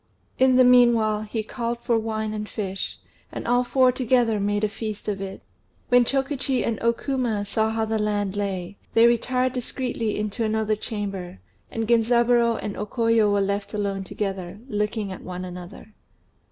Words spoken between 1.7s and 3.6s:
for wine and fish, and